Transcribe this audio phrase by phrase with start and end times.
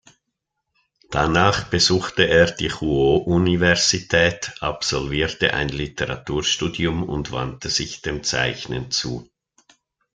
[1.11, 9.29] Danach besuchte er die Chūō-Universität, absolvierte ein Literaturstudium und wandte sich dem Zeichnen zu.